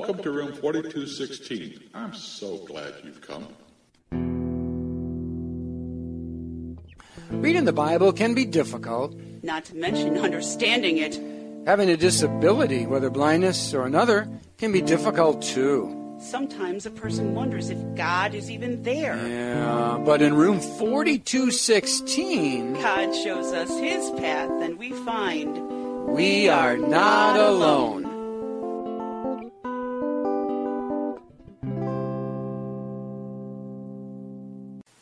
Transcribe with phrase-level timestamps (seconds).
[0.00, 1.90] welcome to room 4216.
[1.92, 3.48] I'm so glad you've come.
[7.30, 9.14] Reading the Bible can be difficult.
[9.42, 11.20] Not to mention understanding it.
[11.66, 14.26] Having a disability, whether blindness or another,
[14.56, 16.16] can be difficult too.
[16.18, 19.18] Sometimes a person wonders if God is even there.
[19.28, 26.78] Yeah, but in room 4216, God shows us his path and we find we are
[26.78, 28.09] not alone.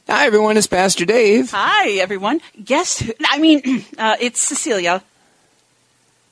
[0.08, 0.56] Hi, everyone.
[0.56, 1.50] It's Pastor Dave.
[1.50, 2.40] Hi, everyone.
[2.64, 3.12] Guess who?
[3.28, 5.02] I mean, uh, it's Cecilia.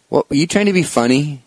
[0.08, 1.42] What, were you trying to be funny?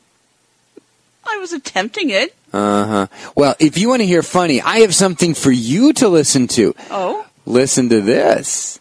[1.27, 2.35] I was attempting it.
[2.53, 3.07] Uh huh.
[3.35, 6.75] Well, if you want to hear funny, I have something for you to listen to.
[6.91, 7.25] Oh?
[7.47, 8.79] Listen to this.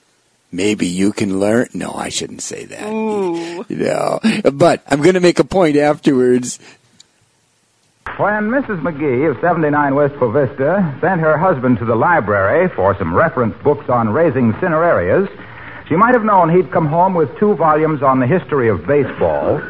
[0.53, 1.69] Maybe you can learn.
[1.73, 2.87] No, I shouldn't say that.
[2.87, 3.39] Ooh.
[3.71, 4.21] No,
[4.53, 6.59] but I'm going to make a point afterwards.
[8.19, 8.83] When Mrs.
[8.83, 13.89] McGee of 79 Wistful Vista sent her husband to the library for some reference books
[13.89, 15.31] on raising cinerarias,
[15.89, 19.61] she might have known he'd come home with two volumes on the history of baseball,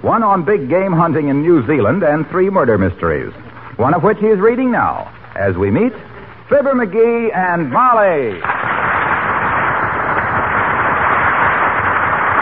[0.00, 3.30] one on big game hunting in New Zealand, and three murder mysteries,
[3.76, 5.92] one of which he is reading now as we meet
[6.48, 8.40] Fibber McGee and Molly.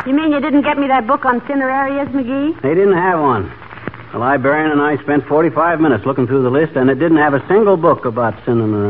[0.06, 2.62] You mean you didn't get me that book on cinerarias, McGee?
[2.62, 3.66] They didn't have one.
[4.12, 7.35] The librarian and I spent 45 minutes looking through the list, and it didn't have
[7.35, 8.87] a single book about cinnamon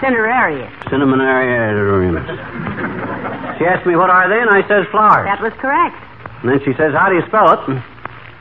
[0.00, 0.72] Cinerarias.
[0.90, 1.20] Cinnamon
[3.58, 5.24] She asked me what are they, and I says flowers.
[5.24, 5.96] That was correct.
[6.42, 7.60] And then she says, how do you spell it?
[7.68, 7.80] And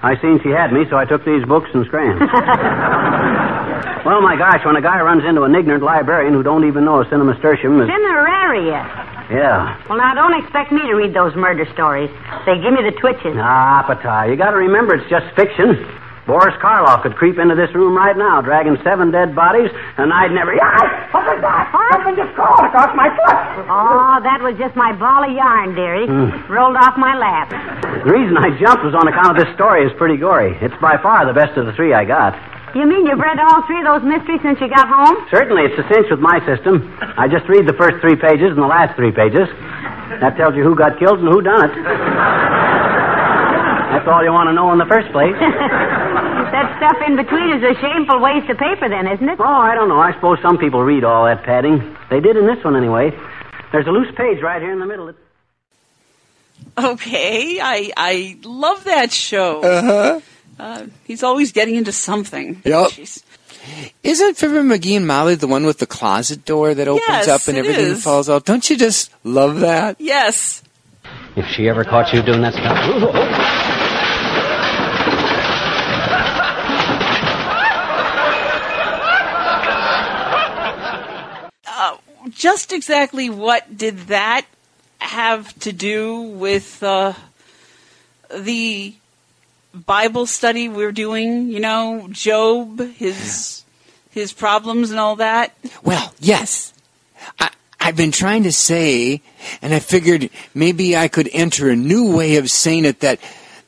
[0.03, 2.19] I seen she had me, so I took these books and scrans.
[4.06, 7.02] well, my gosh, when a guy runs into an ignorant librarian who don't even know
[7.02, 7.89] a cinemasturtium is...
[7.89, 9.04] Cineraria.
[9.29, 9.81] Yeah.
[9.89, 12.09] Well, now, don't expect me to read those murder stories.
[12.45, 13.35] They give me the twitches.
[13.37, 15.81] Ah, Pata, you gotta remember it's just fiction.
[16.25, 20.33] Boris Karloff could creep into this room right now, dragging seven dead bodies, and I'd
[20.33, 20.57] never...
[20.57, 21.69] Yeah, what was that?
[21.94, 23.69] Something just crawled across my foot.
[23.69, 26.09] Oh, that was just my ball of yarn, dearie.
[26.50, 27.53] Rolled off my lap.
[28.01, 30.57] The reason I jumped was on account of this story is pretty gory.
[30.66, 32.33] It's by far the best of the three I got.
[32.75, 35.16] You mean you've read all three of those mysteries since you got home?
[35.31, 36.84] Certainly, it's a cinch with my system.
[37.16, 39.47] I just read the first three pages and the last three pages.
[40.19, 41.74] That tells you who got killed and who done it.
[43.96, 45.31] That's all you want to know in the first place.
[45.40, 49.40] that stuff in between is a shameful waste of paper, then, isn't it?
[49.40, 50.03] Oh, I don't know.
[50.03, 51.80] I suppose some people read all that padding.
[52.12, 53.16] They did in this one, anyway.
[53.72, 55.16] There's a loose page right here in the middle.
[56.78, 59.62] Okay, I I love that show.
[59.63, 60.19] Uh-huh.
[60.65, 62.59] Uh, he's always getting into something.
[62.65, 62.87] Yep.
[62.89, 63.23] Jeez.
[64.01, 67.47] Isn't Fibber McGee and Molly the one with the closet door that opens Yes, up
[67.47, 68.03] and everything is.
[68.03, 68.45] falls out?
[68.45, 70.01] Don't you just love that?
[70.01, 70.63] Yes.
[71.35, 73.55] If she ever caught you doing that stuff.
[82.31, 84.45] Just exactly what did that
[84.99, 87.13] have to do with uh,
[88.35, 88.95] the
[89.75, 91.50] Bible study we're doing?
[91.50, 93.63] You know, Job, his
[94.12, 95.53] his problems and all that.
[95.84, 96.74] Well, yes.
[97.40, 99.22] I, I've been trying to say,
[99.62, 103.19] and I figured maybe I could enter a new way of saying it that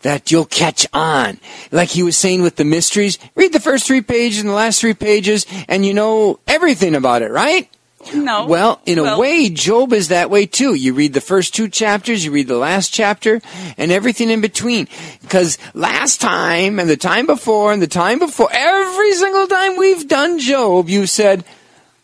[0.01, 1.39] that you'll catch on.
[1.71, 4.79] Like he was saying with the mysteries, read the first three pages and the last
[4.79, 7.69] three pages, and you know everything about it, right?
[8.27, 8.45] No.
[8.45, 10.73] Well, in a way, Job is that way too.
[10.73, 13.41] You read the first two chapters, you read the last chapter,
[13.77, 14.87] and everything in between.
[15.21, 20.07] Because last time, and the time before, and the time before, every single time we've
[20.07, 21.45] done Job, you said,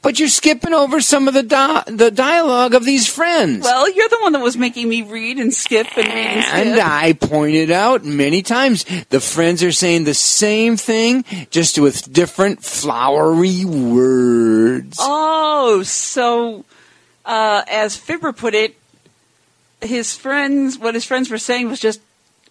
[0.04, 3.64] but you're skipping over some of the di- the dialogue of these friends.
[3.64, 6.56] Well, you're the one that was making me read and skip and read and skip.
[6.56, 12.12] And I pointed out many times the friends are saying the same thing, just with
[12.12, 14.98] different flowery words.
[15.00, 16.66] Oh, so
[17.26, 18.76] uh, as Fibber put it,
[19.82, 22.02] his friends, what his friends were saying was just,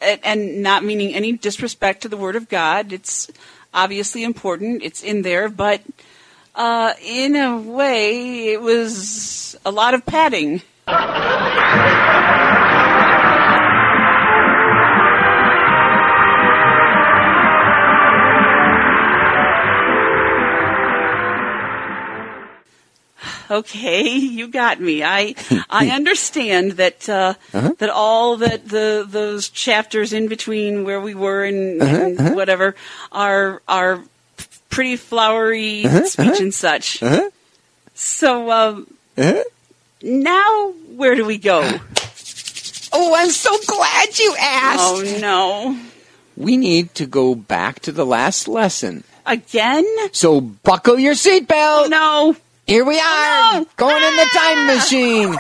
[0.01, 2.93] and, and not meaning any disrespect to the Word of God.
[2.93, 3.31] It's
[3.75, 4.83] obviously important.
[4.83, 5.83] It's in there, but
[6.55, 10.61] uh, in a way, it was a lot of padding.
[23.51, 25.05] Okay, you got me.
[25.05, 25.35] I
[25.71, 27.73] I understand that uh, Uh-huh.
[27.79, 32.75] that all that the those chapters in between where we were and, and Uh-huh, whatever
[33.13, 34.03] are are
[34.73, 37.03] pretty flowery Uh-huh, speech and such.
[37.03, 37.31] Uh-huh.
[37.95, 38.87] So um,
[39.17, 39.45] Uh-huh.
[40.03, 41.61] now where do we go?
[42.95, 44.83] Oh, I'm so glad you asked.
[44.85, 45.79] Oh no!
[46.37, 49.03] we need to go back to the last lesson.
[49.25, 49.87] Again?
[50.13, 51.89] So buckle your seatbelt.
[51.89, 52.37] No.
[52.67, 53.67] Here we are, No.
[53.79, 54.75] going in the time Ah.
[54.77, 55.35] machine.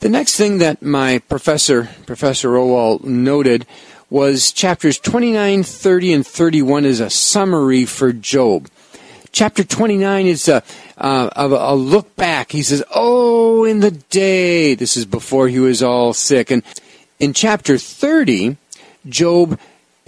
[0.00, 3.66] The next thing that my professor, Professor Rowell, noted
[4.08, 8.70] was chapters 29, 30, and 31 is a summary for Job.
[9.30, 10.62] Chapter 29 is a,
[10.96, 12.50] uh, a, a look back.
[12.50, 14.74] He says, Oh, in the day.
[14.74, 16.50] This is before he was all sick.
[16.50, 16.62] And
[17.18, 18.56] in chapter 30,
[19.06, 19.60] Job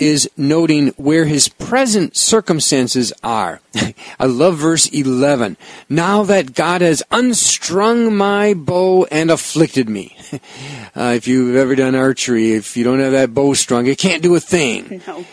[0.03, 3.61] is noting where his present circumstances are.
[4.19, 5.57] I love verse 11.
[5.89, 10.17] Now that God has unstrung my bow and afflicted me.
[10.95, 14.23] Uh, if you've ever done archery, if you don't have that bow strung, it can't
[14.23, 15.01] do a thing.
[15.07, 15.25] No.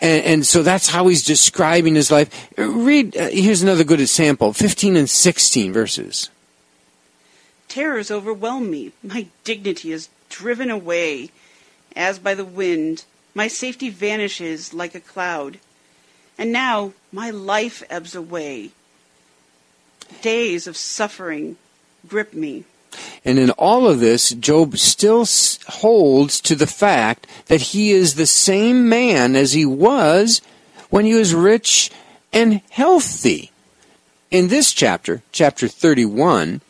[0.00, 2.48] And, and so that's how he's describing his life.
[2.56, 6.30] Read, uh, here's another good example 15 and 16 verses.
[7.68, 8.92] Terrors overwhelm me.
[9.02, 11.30] My dignity is driven away
[11.94, 13.04] as by the wind.
[13.34, 15.58] My safety vanishes like a cloud.
[16.38, 18.70] And now my life ebbs away.
[20.22, 21.56] Days of suffering
[22.08, 22.64] grip me.
[23.24, 25.26] And in all of this, Job still
[25.68, 30.40] holds to the fact that he is the same man as he was
[30.88, 31.90] when he was rich
[32.32, 33.52] and healthy.
[34.30, 36.60] In this chapter, chapter 31,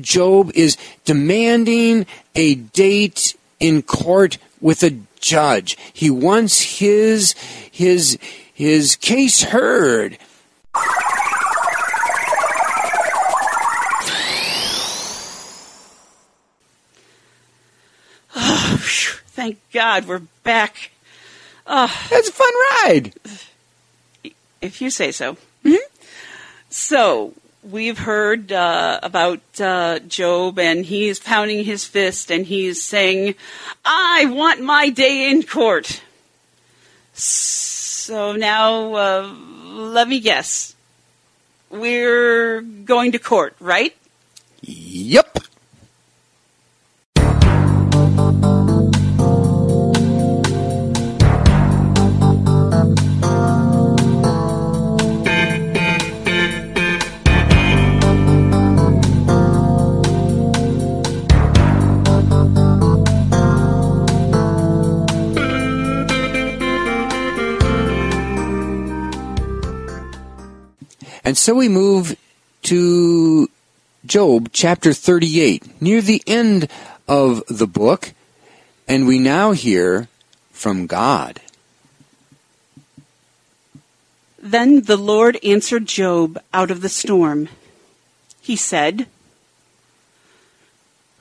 [0.00, 5.76] Job is demanding a date in court with a judge.
[5.92, 7.34] He wants his
[7.70, 8.18] his
[8.52, 10.18] his case heard.
[18.34, 20.90] Oh, phew, Thank God we're back.
[21.66, 22.06] Oh.
[22.10, 22.52] That's a fun
[22.84, 23.14] ride.
[24.60, 25.34] if you say so.
[25.64, 25.76] Mm-hmm.
[26.70, 27.32] So
[27.70, 33.34] we've heard uh, about uh, Job, and he's pounding his fist, and he's saying,
[33.84, 36.02] "I want my day in court."
[37.12, 39.34] So now, uh,
[39.64, 40.74] let me guess.
[41.70, 43.96] We're going to court, right?
[44.62, 45.38] Yep.
[71.26, 72.16] And so we move
[72.62, 73.50] to
[74.06, 76.68] Job chapter 38, near the end
[77.08, 78.12] of the book,
[78.86, 80.06] and we now hear
[80.52, 81.40] from God.
[84.38, 87.48] Then the Lord answered Job out of the storm.
[88.40, 89.08] He said,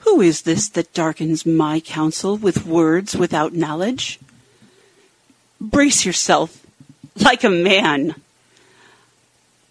[0.01, 4.19] Who is this that darkens my counsel with words without knowledge?
[5.59, 6.63] Brace yourself
[7.15, 8.13] like a man.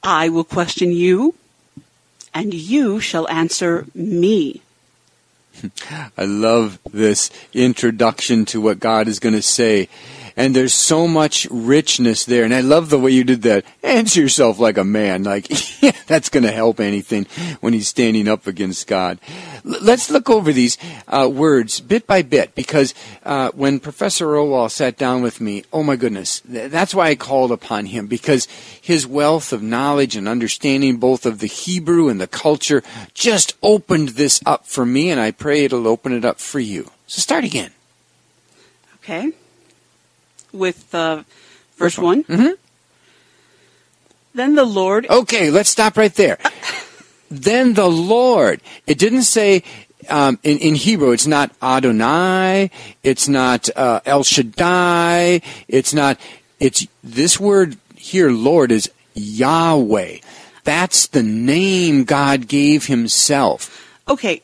[0.05, 1.35] I will question you,
[2.35, 4.61] and you shall answer me.
[6.19, 9.89] I love this introduction to what God is going to say.
[10.37, 12.45] And there's so much richness there.
[12.45, 13.65] And I love the way you did that.
[13.83, 15.23] Answer yourself like a man.
[15.23, 15.47] Like,
[15.83, 17.27] yeah, that's going to help anything
[17.61, 19.19] when he's standing up against God.
[19.65, 22.95] L- let's look over these uh, words bit by bit because
[23.25, 27.15] uh, when Professor Rowall sat down with me, oh my goodness, th- that's why I
[27.15, 28.47] called upon him because
[28.81, 32.83] his wealth of knowledge and understanding both of the Hebrew and the culture
[33.15, 36.91] just opened this up for me, and I pray it'll open it up for you.
[37.07, 37.71] So start again.
[38.97, 39.33] Okay?
[40.55, 41.25] With uh,
[41.77, 42.25] verse 1.
[42.25, 42.57] Mhm.
[44.35, 45.07] Then the Lord.
[45.11, 46.39] Okay, let's stop right there.
[47.31, 48.61] then the Lord.
[48.87, 49.63] It didn't say
[50.09, 51.13] um, in, in Hebrew.
[51.13, 52.71] It's not Adonai.
[53.03, 55.41] It's not uh, El Shaddai.
[55.69, 56.19] It's not.
[56.61, 58.31] It's this word here.
[58.31, 60.19] Lord is Yahweh.
[60.65, 63.93] That's the name God gave Himself.
[64.09, 64.43] Okay,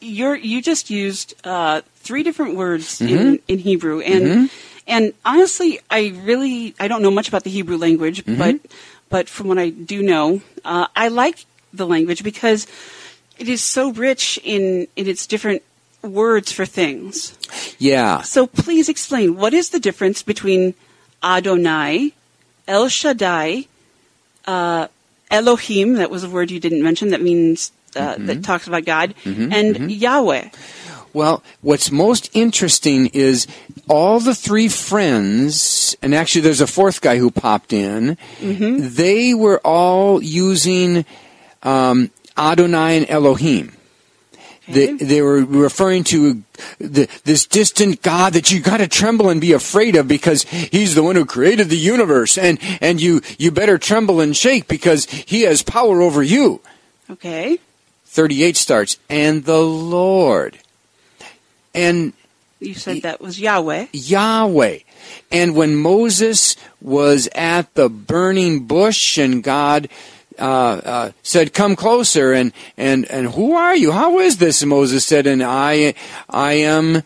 [0.00, 4.50] you're you just used uh, three different words in, in Hebrew, and
[4.86, 8.60] and honestly, I really I don't know much about the Hebrew language, but
[9.08, 12.66] but from what I do know, uh, I like the language because
[13.38, 15.62] it is so rich in in its different
[16.02, 17.36] words for things.
[17.78, 18.22] Yeah.
[18.22, 20.74] So please explain what is the difference between
[21.22, 22.12] Adonai,
[22.68, 23.66] El Shaddai,
[24.46, 24.88] uh,
[25.30, 29.14] Elohim, that was a word you didn't mention that means, uh, that talks about God,
[29.24, 30.50] and Yahweh.
[31.14, 33.46] Well, what's most interesting is
[33.88, 39.60] all the three friends, and actually there's a fourth guy who popped in, they were
[39.64, 41.04] all using
[41.62, 43.72] um, Adonai and Elohim.
[44.66, 46.42] They, they were referring to
[46.78, 50.94] the, this distant God that you got to tremble and be afraid of because He's
[50.94, 55.04] the one who created the universe, and and you you better tremble and shake because
[55.04, 56.62] He has power over you.
[57.10, 57.58] Okay.
[58.06, 60.58] Thirty-eight starts, and the Lord,
[61.74, 62.14] and
[62.64, 63.86] You said that was Yahweh.
[63.92, 64.78] Yahweh.
[65.30, 69.88] And when Moses was at the burning bush and God
[70.38, 73.92] uh, uh, said, "Come closer," and and and who are you?
[73.92, 74.64] How is this?
[74.64, 75.94] Moses said, "And I,
[76.28, 77.02] I am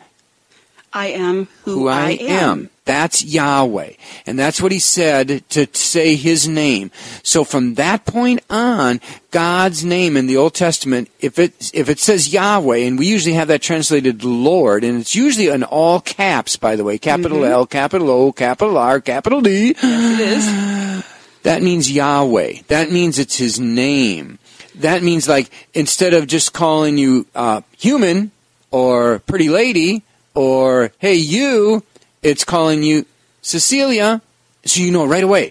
[0.92, 3.92] I am who, who I am." That's Yahweh,
[4.26, 6.90] and that's what he said to say his name.
[7.22, 11.98] So from that point on, God's name in the Old Testament, if it if it
[11.98, 16.56] says Yahweh, and we usually have that translated Lord, and it's usually in all caps,
[16.56, 19.74] by the way, capital L, capital O, capital R, capital D.
[19.76, 21.04] It is.
[21.42, 22.62] That means Yahweh.
[22.68, 24.38] That means it's his name.
[24.76, 28.30] That means like instead of just calling you uh, human
[28.70, 30.04] or pretty lady
[30.38, 31.82] or hey you,
[32.22, 33.04] it's calling you
[33.42, 34.22] Cecilia,
[34.64, 35.50] so you know right away.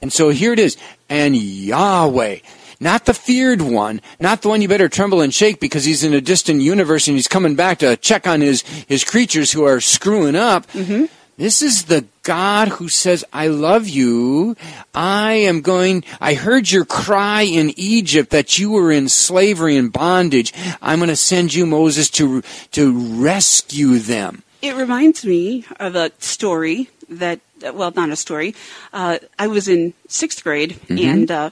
[0.00, 0.78] And so here it is,
[1.10, 2.38] and Yahweh.
[2.80, 6.14] Not the feared one, not the one you better tremble and shake because he's in
[6.14, 9.78] a distant universe and he's coming back to check on his, his creatures who are
[9.78, 10.66] screwing up.
[10.68, 11.04] Mm-hmm.
[11.42, 14.54] This is the God who says, I love you.
[14.94, 19.92] I am going, I heard your cry in Egypt that you were in slavery and
[19.92, 20.52] bondage.
[20.80, 24.44] I'm going to send you, Moses, to, to rescue them.
[24.62, 27.40] It reminds me of a story that,
[27.74, 28.54] well, not a story.
[28.92, 31.50] Uh, I was in sixth grade, and uh,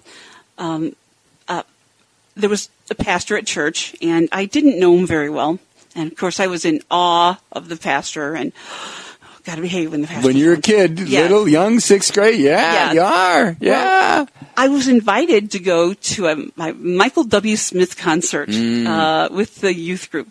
[0.57, 0.95] um,
[1.49, 1.65] uh,
[2.37, 5.59] there was a pastor at church, and I didn't know him very well.
[5.97, 8.53] And of course, I was in awe of the pastor, and
[9.51, 10.07] got to behave when the.
[10.23, 11.23] When you're a kid, Yeah.
[11.23, 12.93] little, young, sixth grade, yeah, Yeah.
[12.93, 13.57] you are.
[13.61, 14.27] Yeah.
[14.57, 17.57] I was invited to go to a my Michael W.
[17.57, 20.29] Smith concert uh, with the youth group,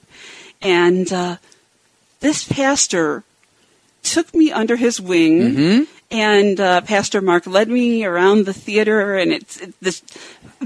[0.61, 1.37] and uh,
[2.21, 3.23] this pastor
[4.03, 9.31] took me under his wing, and uh, Pastor Mark led me around the theater, and
[9.31, 10.03] it's, it's this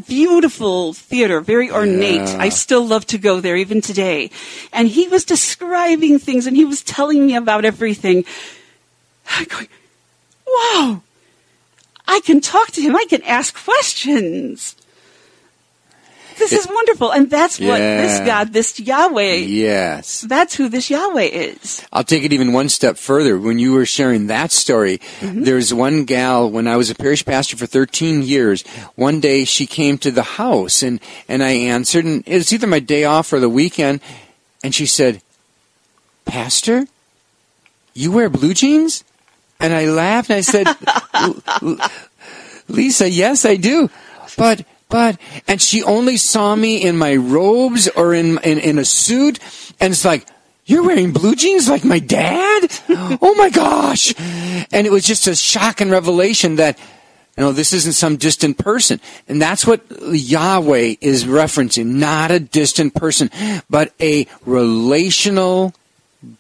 [0.08, 2.30] beautiful theater, very ornate.
[2.30, 2.38] Yeah.
[2.40, 4.32] I still love to go there even today.
[4.72, 8.24] And he was describing things, and he was telling me about everything.
[9.30, 9.68] I'm going,
[10.48, 11.02] wow.
[12.08, 12.96] I can talk to him.
[12.96, 14.76] I can ask questions.
[16.38, 17.12] This is wonderful.
[17.12, 20.22] And that's what this God, this Yahweh, Yes.
[20.22, 21.86] that's who this Yahweh is.
[21.92, 23.38] I'll take it even one step further.
[23.40, 25.44] When you were sharing that story, mm-hmm.
[25.44, 28.63] there's one gal, when I was a parish pastor for 13 years,
[28.96, 32.68] one day she came to the house and, and I answered, and it was either
[32.68, 34.02] my day off or the weekend,
[34.63, 35.22] and she said,
[36.25, 36.88] Pastor,
[37.94, 39.04] you wear blue jeans?
[39.60, 40.68] And I laughed and I said,
[41.13, 41.78] "L- L-
[42.68, 43.90] Lisa, yes, I do.
[44.38, 48.86] But, but, and she only saw me in my robes or in, in, in a
[48.86, 49.40] suit.
[49.80, 50.28] And it's like,
[50.66, 52.70] you're wearing blue jeans like my dad?
[53.20, 54.14] Oh my gosh.
[54.72, 56.78] And it was just a shock and revelation that,
[57.36, 59.00] you know, this isn't some distant person.
[59.28, 61.96] And that's what Yahweh is referencing.
[61.96, 63.32] Not a distant person,
[63.72, 65.74] but a relational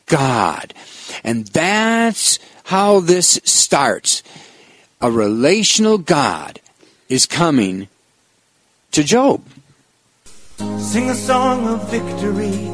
[0.05, 0.75] God.
[1.23, 4.21] And that's how this starts.
[5.01, 6.59] A relational God
[7.09, 7.87] is coming
[8.93, 9.41] to Job.
[10.77, 12.69] Sing a song of victory.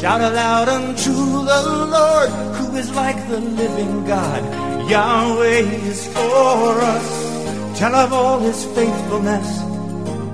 [0.00, 1.60] Shout aloud unto the
[1.96, 4.42] Lord, who is like the living God.
[4.90, 7.78] Yahweh is for us.
[7.78, 9.48] Tell of all his faithfulness.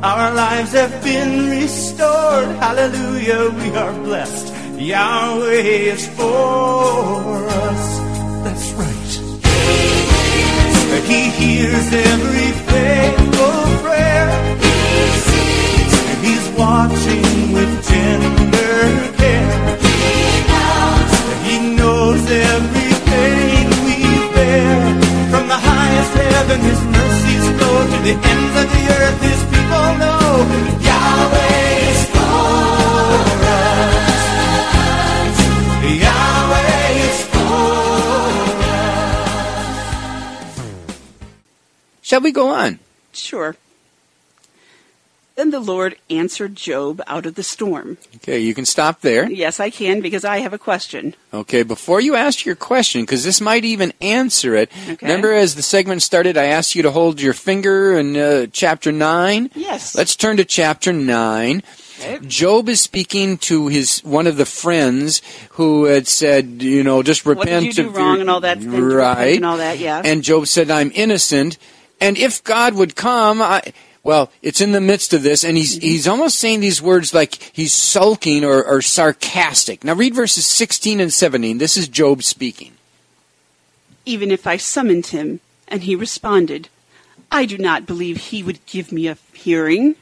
[0.03, 2.49] Our lives have been restored.
[2.63, 4.55] Hallelujah, we are blessed.
[4.79, 7.85] Yahweh is for us.
[8.45, 9.11] That's right.
[11.11, 14.70] He hears every faithful prayer.
[16.61, 18.85] He's watching with tender
[19.17, 19.79] care.
[21.43, 23.97] He knows every pain we
[24.35, 24.77] bear.
[25.31, 29.21] From the highest heaven, His mercies flow to the ends of the earth.
[29.23, 30.45] His people know
[30.85, 33.09] Yahweh is for
[33.57, 34.21] us.
[36.05, 37.65] Yahweh is for
[38.69, 40.61] us.
[42.03, 42.79] Shall we go on?
[43.15, 43.57] Sure.
[45.37, 47.97] Then the Lord answered Job out of the storm.
[48.17, 49.31] Okay, you can stop there.
[49.31, 51.15] Yes, I can because I have a question.
[51.33, 54.71] Okay, before you ask your question, because this might even answer it.
[54.89, 55.07] Okay.
[55.07, 58.93] Remember, as the segment started, I asked you to hold your finger in uh, chapter
[58.93, 59.51] 9?
[59.55, 59.95] Yes.
[59.95, 61.63] Let's turn to chapter 9.
[62.01, 62.19] Okay.
[62.27, 65.21] Job is speaking to his one of the friends
[65.53, 67.51] who had said, you know, just repent.
[67.51, 69.37] What did you do wrong your- and all that, right?
[69.37, 70.01] and all that, yeah.
[70.05, 71.59] And Job said, "I'm innocent,
[72.01, 73.63] and if God would come, I."
[74.11, 75.87] Well, it's in the midst of this, and he's mm-hmm.
[75.87, 79.85] he's almost saying these words like he's sulking or, or sarcastic.
[79.85, 81.59] Now read verses 16 and 17.
[81.59, 82.73] This is Job speaking.
[84.05, 85.39] Even if I summoned him
[85.69, 86.69] and he responded,
[87.31, 89.95] I do not believe he would give me a hearing.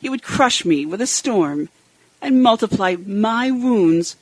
[0.00, 1.68] He would crush me with a storm
[2.20, 4.14] and multiply my wounds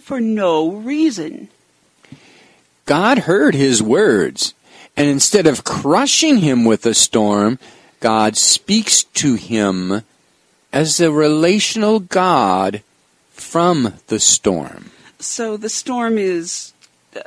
[0.00, 1.48] for no reason.
[2.86, 4.54] God heard his words,
[4.96, 7.58] and instead of crushing him with a storm,
[8.00, 10.02] God speaks to him
[10.72, 12.82] as a relational God
[13.30, 14.90] from the storm.
[15.18, 16.72] So the storm is
[17.14, 17.20] uh,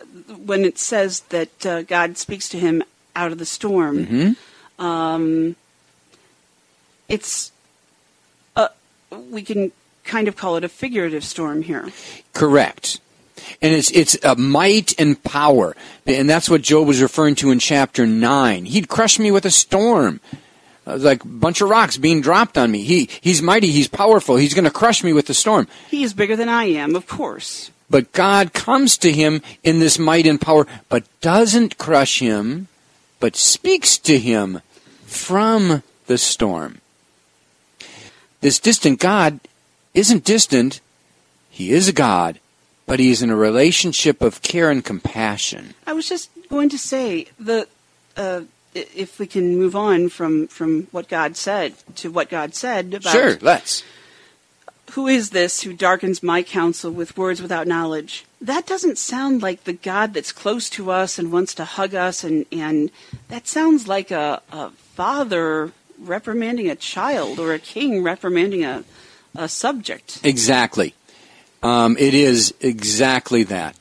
[0.45, 2.83] when it says that uh, God speaks to him
[3.15, 4.35] out of the storm.
[4.77, 5.55] Um,
[7.07, 7.51] it's
[8.55, 8.69] uh,
[9.31, 9.71] we can
[10.03, 11.89] kind of call it a figurative storm here.
[12.33, 12.99] Correct.
[13.61, 15.75] And it's it's a might and power.
[16.05, 18.65] And that's what Job was referring to in chapter 9.
[18.65, 20.19] He'd crush me with a storm.
[20.87, 22.83] It like a bunch of rocks being dropped on me.
[22.83, 24.35] He he's mighty, he's powerful.
[24.35, 25.67] He's going to crush me with the storm.
[25.89, 27.71] He is bigger than I am, of course.
[27.89, 32.67] But God comes to him in this might and power, but doesn't crush him,
[33.19, 34.61] but speaks to him
[35.05, 36.81] from the storm.
[38.41, 39.39] This distant God
[39.93, 40.81] isn't distant.
[41.49, 42.39] He is a God,
[42.85, 45.73] but he is in a relationship of care and compassion.
[45.87, 47.67] I was just going to say the
[48.15, 48.41] uh,
[48.73, 53.11] if we can move on from from what God said to what God said about
[53.13, 53.83] Sure, let's.
[54.91, 58.25] who is this who darkens my counsel with words without knowledge?
[58.41, 62.23] That doesn't sound like the God that's close to us and wants to hug us,
[62.23, 62.91] and, and
[63.29, 68.83] that sounds like a, a father reprimanding a child or a king reprimanding a,
[69.33, 70.19] a subject.
[70.23, 70.93] Exactly.
[71.65, 73.75] Um, it is exactly that.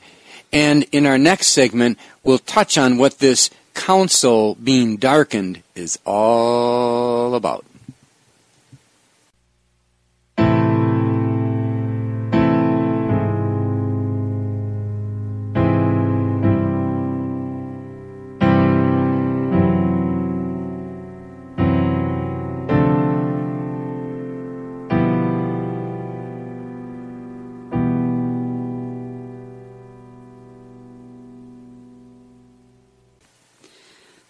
[0.51, 7.35] And in our next segment, we'll touch on what this counsel being darkened is all
[7.35, 7.63] about.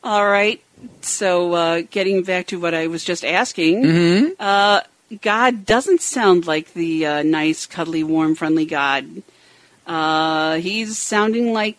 [0.06, 0.62] All right.
[1.02, 4.82] So, uh, getting back to what I was just asking, uh,
[5.22, 9.24] God doesn't sound like the uh, nice, cuddly, warm, friendly God.
[9.88, 11.78] Uh, he's sounding like,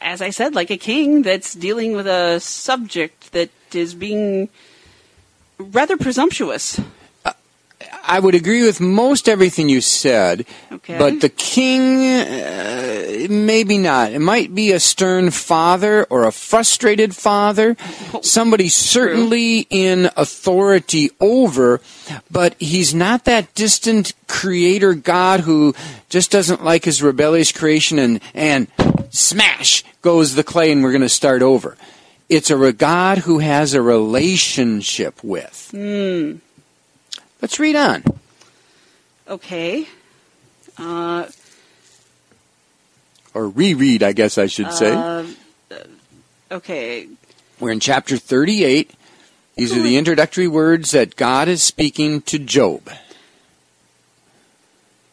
[0.00, 4.48] as I said, like a king that's dealing with a subject that is being
[5.58, 6.80] rather presumptuous.
[8.08, 10.96] I would agree with most everything you said, Okay.
[10.96, 14.12] but the king, uh, maybe not.
[14.12, 17.76] It might be a stern father or a frustrated father,
[18.22, 21.82] somebody certainly in authority over,
[22.30, 25.74] but he's not that distant creator God who
[26.08, 28.68] just doesn't like his rebellious creation and, and
[29.10, 31.76] smash goes the clay and we're going to start over.
[32.30, 35.74] It's a God who has a relationship with.
[37.40, 38.04] Let's read on.
[39.28, 39.86] Okay.
[40.76, 41.26] Uh,
[43.34, 44.92] or reread, I guess I should say.
[44.92, 45.26] uh,
[46.50, 47.08] okay.
[47.60, 48.92] We're in chapter 38.
[49.56, 52.90] These are the introductory words that God is speaking to Job.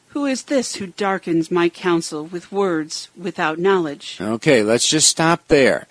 [0.09, 4.17] Who is this who darkens my counsel with words without knowledge?
[4.21, 5.87] Okay, let's just stop there.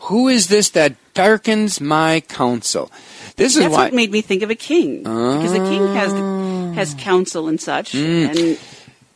[0.00, 2.90] Who is this that darkens my counsel?
[3.36, 6.12] This is That's why what made me think of a king, because a king has
[6.76, 7.92] has counsel and such.
[7.92, 8.28] Mm.
[8.28, 8.58] And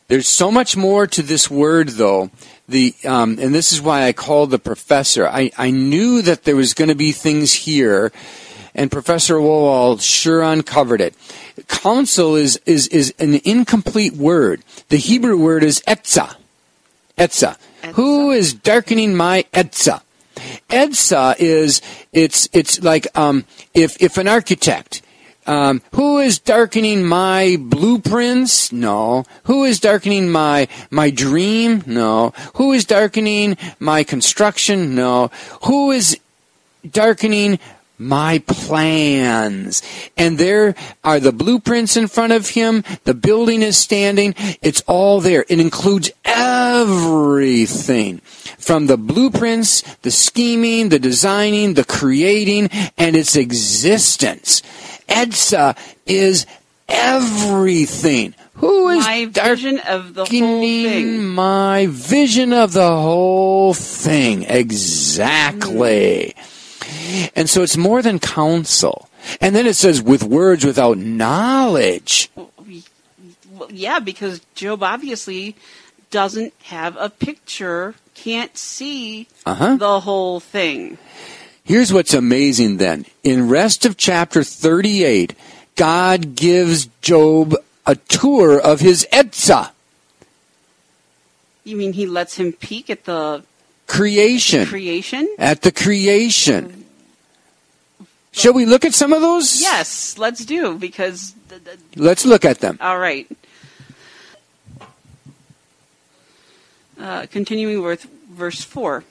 [0.07, 2.29] There's so much more to this word, though.
[2.67, 5.27] The um, and this is why I called the professor.
[5.27, 8.11] I, I knew that there was going to be things here,
[8.75, 11.15] and Professor Wowald sure uncovered it.
[11.67, 14.63] Counsel is is is an incomplete word.
[14.89, 16.35] The Hebrew word is etza.
[17.17, 17.57] Etza.
[17.95, 20.02] Who is darkening my etza?
[20.69, 25.01] Etza is it's it's like um, if if an architect
[25.45, 28.71] um, who is darkening my blueprints?
[28.71, 29.25] No.
[29.43, 31.83] Who is darkening my my dream?
[31.85, 32.33] No.
[32.55, 34.95] Who is darkening my construction?
[34.95, 35.31] No.
[35.63, 36.17] Who is
[36.89, 37.59] darkening
[37.97, 39.83] my plans?
[40.17, 42.83] And there are the blueprints in front of him.
[43.03, 44.35] The building is standing.
[44.61, 45.45] It's all there.
[45.49, 48.21] It includes everything
[48.63, 54.61] from the blueprints, the scheming, the designing, the creating, and its existence.
[55.07, 56.45] Etzah is
[56.87, 58.33] everything.
[58.55, 61.25] Who is my vision of the whole thing.
[61.27, 64.43] my vision of the whole thing?
[64.43, 66.33] Exactly.
[67.35, 69.09] And so it's more than counsel.
[69.41, 72.29] And then it says, with words without knowledge.
[72.35, 72.49] Well,
[73.69, 75.55] yeah, because Job obviously
[76.11, 79.75] doesn't have a picture, can't see Uh-huh.
[79.77, 80.97] the whole thing.
[81.63, 83.05] Here's what's amazing then.
[83.23, 85.33] In rest of chapter 38,
[85.75, 89.71] God gives Job a tour of his Etzah,
[91.63, 93.43] You mean he lets him peek at the
[93.87, 94.65] creation.
[94.67, 95.27] creation?
[95.39, 96.85] at the creation.
[98.33, 99.61] Shall we look at some of those?
[99.61, 101.33] Yes, let's do because.
[101.49, 102.77] The, the, Let's look at them.
[102.81, 103.27] all right.
[107.03, 109.03] Uh, continuing with verse four.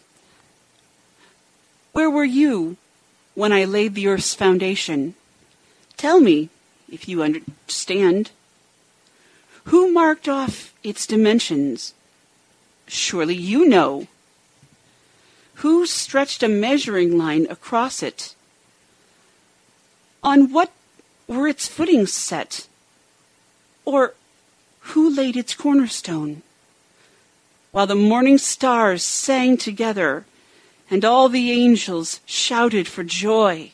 [1.92, 2.78] Where were you
[3.34, 5.14] when I laid the earth's foundation?
[5.98, 6.48] Tell me,
[6.90, 8.30] if you understand.
[9.64, 11.92] Who marked off its dimensions?
[12.88, 14.06] Surely you know.
[15.56, 18.34] Who stretched a measuring line across it?
[20.22, 20.72] On what
[21.28, 22.66] were its footings set?
[23.84, 24.14] Or
[24.80, 26.40] who laid its cornerstone?
[27.72, 30.26] While the morning stars sang together
[30.90, 33.70] and all the angels shouted for joy.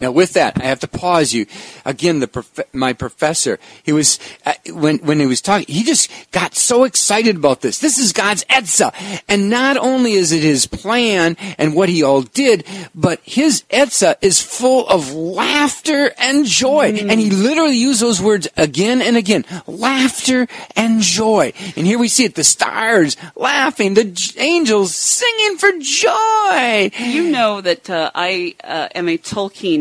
[0.00, 1.46] Now, with that, I have to pause you
[1.84, 2.20] again.
[2.20, 6.54] The prof- my professor, he was uh, when when he was talking, he just got
[6.54, 7.78] so excited about this.
[7.78, 8.92] This is God's Etzah,
[9.28, 14.16] and not only is it His plan and what He all did, but His Etzah
[14.20, 16.94] is full of laughter and joy.
[16.94, 21.52] And He literally used those words again and again: laughter and joy.
[21.76, 26.90] And here we see it: the stars laughing, the j- angels singing for joy.
[26.98, 29.73] You know that uh, I uh, am a Tolkien,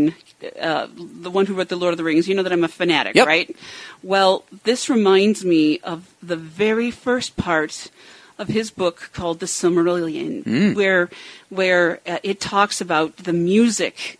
[0.59, 0.87] uh,
[1.25, 2.27] the one who wrote The Lord of the Rings.
[2.27, 3.27] You know that I'm a fanatic, Yep.
[3.27, 3.55] right?
[4.01, 7.89] Well, this reminds me of the very first part
[8.37, 11.09] of his book called The Silmarillion, where
[11.49, 14.19] where uh, it talks about the music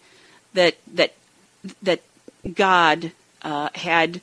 [0.54, 1.14] that that
[1.82, 2.02] that
[2.54, 4.22] God uh, had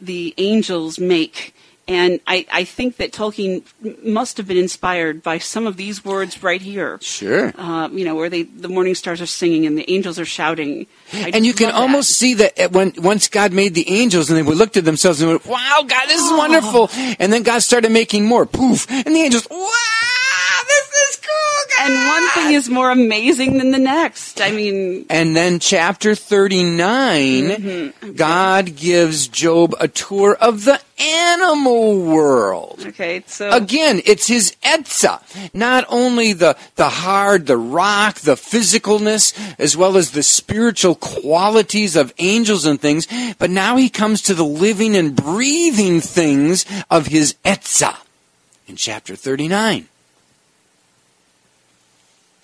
[0.00, 1.54] the angels make.
[1.88, 3.64] And I, I think that Tolkien
[4.04, 6.98] must have been inspired by some of these words right here.
[7.00, 7.52] Sure.
[7.56, 10.86] Uh, you know, where they the morning stars are singing and the angels are shouting.
[11.14, 11.76] I and you can that.
[11.76, 15.30] almost see that when once God made the angels and they looked at themselves and
[15.30, 18.44] went, "Wow, God, this is wonderful." And then God started making more.
[18.44, 23.58] Poof, and the angels, "Wow, this is cool, God." And one thing is more amazing
[23.58, 24.40] than the next.
[24.40, 28.12] I mean, And then chapter 39, Mm-hmm.
[28.12, 32.84] God gives Job a tour of the animal world.
[32.88, 35.20] okay, so Again, it's his Etzah.
[35.54, 41.94] Not only the, the hard, the rock, the physicalness, as well as the spiritual qualities
[41.96, 43.06] of angels and things,
[43.38, 47.96] but now he comes to the living and breathing things of his Etzah
[48.66, 49.86] in chapter 39.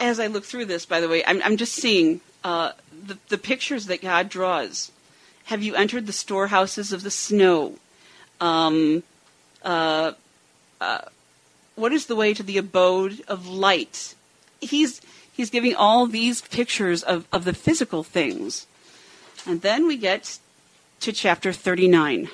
[0.05, 2.73] As I look through this, by the way, I'm, I'm just seeing uh,
[3.07, 4.93] the, the pictures that God draws.
[5.45, 7.79] Have you entered the storehouses of the snow?
[8.41, 9.03] Um,
[9.65, 10.13] uh,
[10.81, 11.01] uh,
[11.75, 14.15] what is the way to the abode of light?
[14.61, 15.01] He's
[15.33, 18.67] he's giving all these pictures of, of the physical things,
[19.47, 20.39] and then we get
[21.01, 22.29] to chapter 39.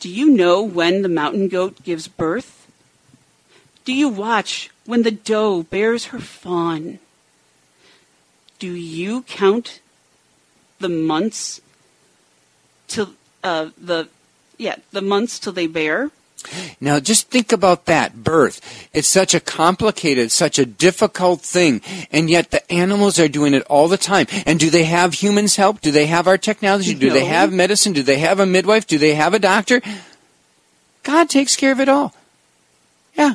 [0.00, 2.63] Do you know when the mountain goat gives birth?
[3.84, 6.98] Do you watch when the doe bears her fawn?
[8.58, 9.80] Do you count
[10.78, 11.60] the months
[12.88, 13.10] till
[13.42, 14.08] uh, the
[14.56, 16.10] yeah the months till they bear?
[16.80, 18.60] Now just think about that birth.
[18.92, 23.62] It's such a complicated, such a difficult thing, and yet the animals are doing it
[23.62, 24.26] all the time.
[24.46, 25.80] And do they have humans help?
[25.80, 26.94] Do they have our technology?
[26.94, 27.92] Do they have medicine?
[27.92, 28.86] Do they have a midwife?
[28.86, 29.80] Do they have a doctor?
[31.02, 32.14] God takes care of it all.
[33.14, 33.34] Yeah.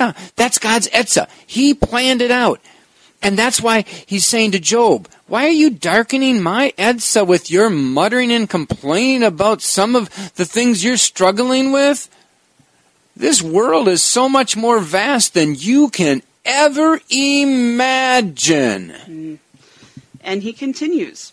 [0.00, 0.12] Yeah.
[0.36, 1.28] That's God's Etzah.
[1.46, 2.60] He planned it out.
[3.22, 7.68] And that's why he's saying to Job, why are you darkening my Etzah with your
[7.68, 12.08] muttering and complaining about some of the things you're struggling with?
[13.14, 18.88] This world is so much more vast than you can ever imagine.
[18.88, 19.38] Mm.
[20.22, 21.32] And he continues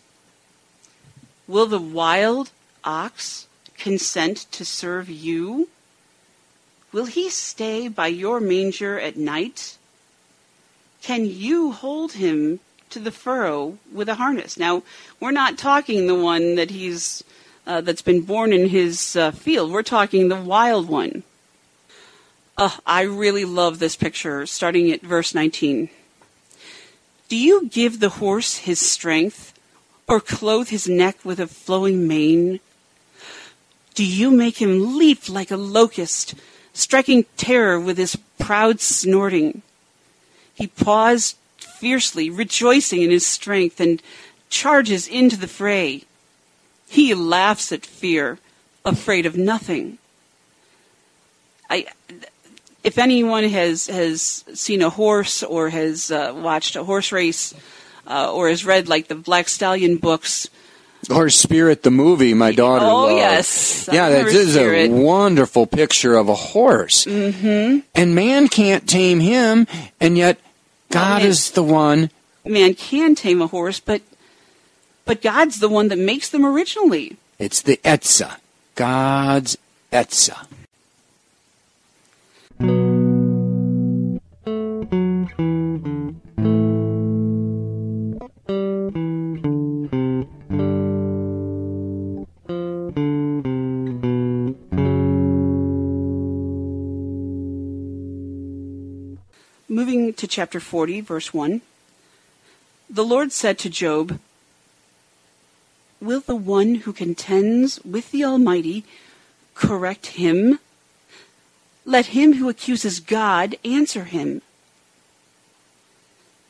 [1.48, 2.52] Will the wild
[2.84, 5.70] ox consent to serve you?
[6.92, 9.78] Will he stay by your manger at night?
[11.02, 14.58] Can you hold him to the furrow with a harness?
[14.58, 14.84] Now,
[15.20, 17.24] we're not talking the one that he's
[17.66, 19.72] uh, that's been born in his uh, field.
[19.72, 21.24] We're talking the wild one.
[22.58, 25.90] Uh, I really love this picture, starting at verse 19.
[27.30, 29.54] Do you give the horse his strength,
[30.08, 32.62] or clothe his neck with a flowing mane?
[33.94, 36.34] Do you make him leap like a locust,
[36.78, 39.64] striking terror with his proud snorting?
[40.54, 44.02] He paws fiercely, rejoicing in his strength, and
[44.50, 46.04] charges into the fray.
[46.88, 48.40] He laughs at fear,
[48.86, 49.98] afraid of nothing.
[51.70, 51.88] I,
[52.84, 57.54] if anyone has has seen a horse or has uh, watched a horse race
[58.08, 60.48] uh, or has read like the Black Stallion books,
[61.10, 63.16] Or Spirit, the movie, my daughter Oh, loved.
[63.18, 63.88] yes.
[63.88, 64.92] I Yeah, that is Spirit.
[64.92, 67.06] a wonderful picture of a horse.
[67.06, 67.80] Mm-hmm.
[67.96, 69.68] And man can't tame him,
[70.02, 70.38] and yet
[70.92, 72.10] God man- is the one.
[72.46, 74.02] man can tame a horse, but
[75.06, 77.16] but God's the one that makes them originally.
[77.40, 78.38] It's the Etza.
[78.76, 79.58] God's
[79.94, 80.46] Etza.
[100.28, 101.62] Chapter 40, verse 1.
[102.90, 104.20] The Lord said to Job,
[106.00, 108.86] Will the one who contends with the Almighty
[109.56, 110.60] correct him?
[111.86, 114.42] Let him who accuses God answer him.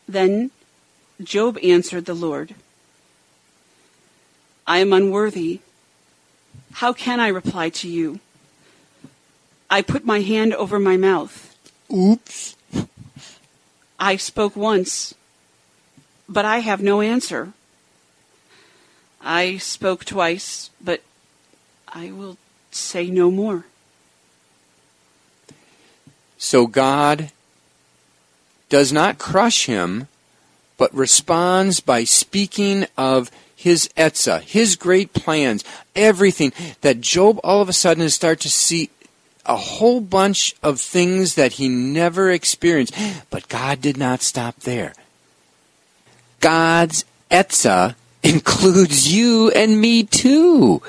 [0.07, 0.51] Then
[1.23, 2.55] Job answered the Lord,
[4.65, 5.61] I am unworthy.
[6.73, 8.19] How can I reply to you?
[9.69, 11.55] I put my hand over my mouth.
[11.91, 12.56] Oops.
[13.99, 15.15] I spoke once,
[16.29, 17.53] but I have no answer.
[19.21, 21.01] I spoke twice, but
[21.87, 22.37] I will
[22.71, 23.65] say no more.
[26.37, 27.31] So God
[28.69, 30.07] does not crush him,
[30.77, 35.63] but responds by speaking of his Etza, his great plans,
[35.95, 38.91] everything that Job all of a sudden start to see
[39.47, 42.93] a whole bunch of things that he never experienced.
[43.29, 44.93] But God did not stop there.
[46.39, 50.81] God's Etza includes you and me too.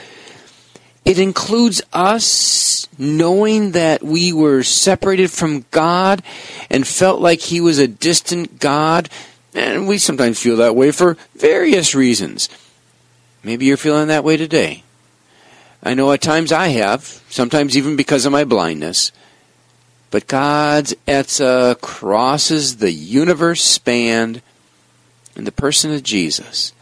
[1.05, 6.23] It includes us knowing that we were separated from God
[6.69, 9.09] and felt like He was a distant God.
[9.55, 12.51] And we sometimes feel that way for various reasons.
[13.43, 14.83] Maybe you're feeling that way today.
[15.83, 19.13] I know at times I have, sometimes even because of my blindness.
[20.11, 24.43] But God's Etza crosses the universe span
[25.37, 26.73] in the person of Jesus.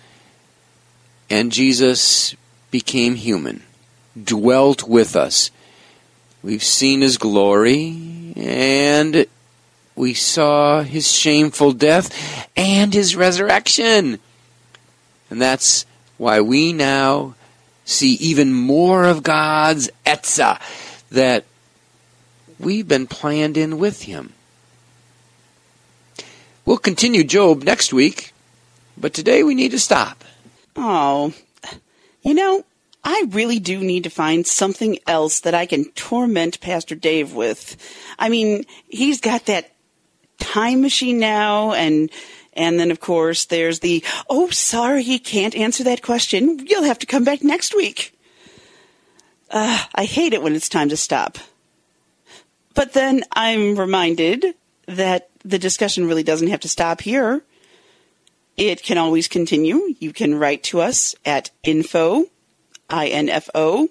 [1.29, 2.35] And Jesus
[2.71, 3.63] became human
[4.23, 5.51] dwelt with us.
[6.43, 9.27] We've seen his glory, and
[9.95, 14.21] we saw his shameful death and his resurrection.
[15.29, 15.85] And that's
[16.19, 17.35] why we now
[17.87, 20.61] see even more of God's Etza
[21.11, 21.45] that
[22.59, 24.35] we've been planned in with him.
[26.67, 28.35] We'll continue Job next week,
[28.99, 30.25] but today we need to stop.
[30.75, 31.33] Oh,
[32.23, 32.65] you know,
[33.05, 37.77] I really do need to find something else that I can torment Pastor Dave with.
[38.19, 39.73] I mean, he's got that
[40.41, 42.11] time machine now and
[42.57, 46.67] and then of course there's the oh sorry he can't answer that question.
[46.67, 48.19] You'll have to come back next week.
[49.51, 51.39] Uh, I hate it when it's time to stop.
[52.75, 54.55] But then I'm reminded
[54.87, 57.43] that the discussion really doesn't have to stop here.
[58.57, 59.95] It can always continue.
[59.99, 62.27] You can write to us at info
[62.89, 63.89] I-N-F-O,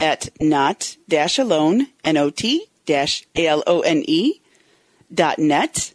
[0.00, 4.40] at not dash alone, N-O-T dash A-L-O-N-E
[5.12, 5.94] dot net.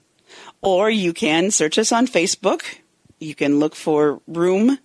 [0.62, 2.64] Or you can search us on Facebook.
[3.20, 4.80] You can look for Room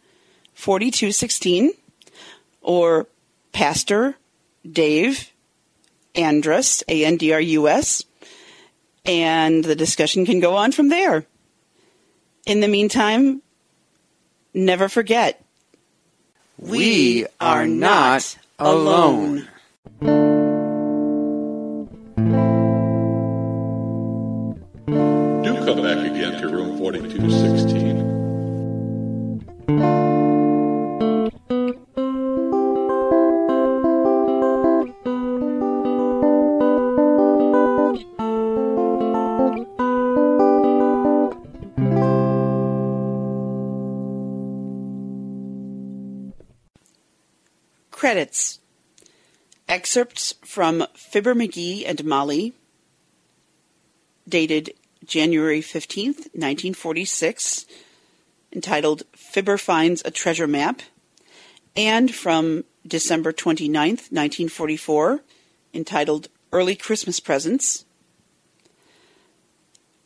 [0.54, 1.72] 4216
[2.60, 3.06] or
[3.52, 4.16] Pastor
[4.70, 5.32] Dave
[6.14, 8.04] Andrus, A-N-D-R-U-S,
[9.04, 11.24] and the discussion can go on from there.
[12.46, 13.42] In the meantime,
[14.54, 15.42] never forget,
[16.58, 19.48] We are not alone.
[25.72, 28.12] Do come back again to room 4216.
[47.90, 48.60] Credits.
[49.66, 52.52] Excerpts from Fibber McGee and Molly,
[54.28, 57.66] dated January 15th, 1946,
[58.52, 60.82] entitled Fibber Finds a Treasure Map,
[61.74, 65.22] and from December 29th, 1944,
[65.74, 67.84] entitled Early Christmas Presents.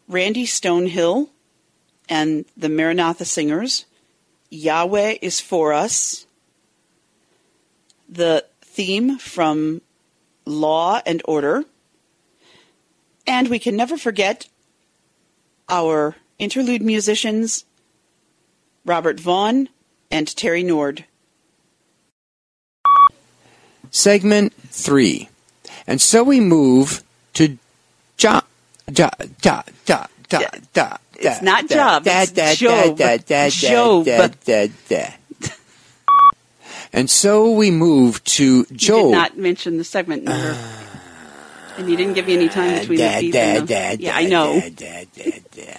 [0.08, 1.30] Randy Stonehill
[2.08, 3.86] and the Maranatha Singers.
[4.50, 6.26] Yahweh is for us.
[8.08, 9.80] The theme from
[10.44, 11.64] Law and Order.
[13.26, 14.48] And we can never forget
[15.68, 17.64] our interlude musicians,
[18.84, 19.68] Robert Vaughn
[20.10, 21.04] and Terry Nord.
[23.90, 25.28] Segment three.
[25.86, 27.02] And so we move
[27.34, 27.58] to
[28.18, 28.40] ja,
[28.96, 29.10] ja,
[29.44, 30.40] ja, ja, ja,
[30.74, 30.96] ja.
[31.18, 32.98] It's da, not da, Job, da, it's da, Job.
[32.98, 33.20] Job.
[36.92, 39.12] And so we move to You did Job.
[39.12, 40.52] not mention the segment number.
[40.54, 40.85] Ah.
[41.78, 43.74] And you didn't give me any time between Da, the beep da, and the...
[43.74, 44.60] da, Yeah, da, I know.
[44.60, 45.74] da, da, da, da.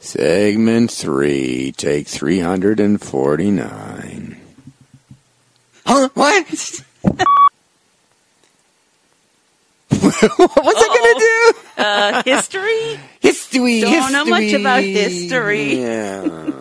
[0.00, 4.40] Segment three, take 349.
[5.84, 6.08] Huh?
[6.14, 6.46] What?
[9.88, 11.54] What's it gonna do?
[11.76, 12.98] Uh, history?
[13.20, 13.80] History.
[13.80, 15.80] Don't know much about history.
[15.80, 16.52] Yeah.